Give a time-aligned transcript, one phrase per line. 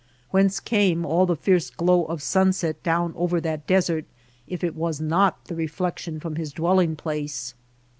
[0.31, 4.05] Whence came all the fierce glow of sunset down over that desert
[4.47, 7.53] if it was not the refiection from his dwelling place